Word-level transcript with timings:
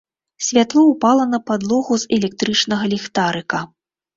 Святло 0.45 0.85
ўпала 0.91 1.27
на 1.35 1.39
падлогу 1.51 1.99
з 2.05 2.09
электрычнага 2.17 2.91
ліхтарыка. 2.95 3.63